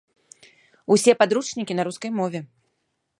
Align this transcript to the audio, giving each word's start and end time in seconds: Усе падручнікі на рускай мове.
Усе 0.95 1.11
падручнікі 1.21 1.77
на 1.81 1.87
рускай 1.91 2.11
мове. 2.21 2.39